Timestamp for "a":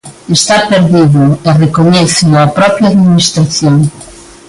2.43-2.47